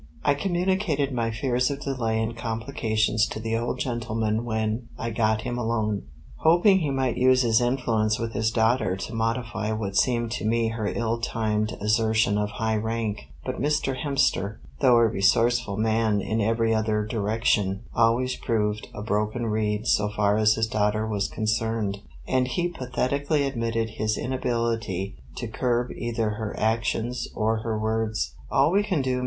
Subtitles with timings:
[0.25, 5.41] I communicated my fears of delay and complications to the old gentleman when I got
[5.41, 10.31] him alone, hoping he might use his influence with his daughter to modify what seemed
[10.31, 14.01] to me her ill timed assertion of high rank; but Mr.
[14.01, 20.09] Hemster, though a resourceful man in every other direction, always proved a broken reed so
[20.09, 26.31] far as his daughter was concerned, and he pathetically admitted his inability to curb either
[26.31, 28.33] her actions or her words.